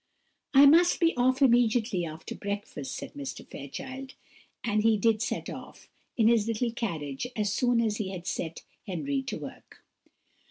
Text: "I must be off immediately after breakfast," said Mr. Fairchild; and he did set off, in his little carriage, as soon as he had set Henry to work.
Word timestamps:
"I 0.55 0.65
must 0.65 0.99
be 0.99 1.15
off 1.15 1.43
immediately 1.43 2.07
after 2.07 2.33
breakfast," 2.33 2.95
said 2.95 3.13
Mr. 3.13 3.47
Fairchild; 3.47 4.15
and 4.63 4.81
he 4.81 4.97
did 4.97 5.21
set 5.21 5.47
off, 5.47 5.87
in 6.17 6.27
his 6.27 6.47
little 6.47 6.71
carriage, 6.71 7.27
as 7.35 7.53
soon 7.53 7.79
as 7.79 7.97
he 7.97 8.09
had 8.09 8.25
set 8.25 8.63
Henry 8.87 9.21
to 9.21 9.37
work. 9.37 9.83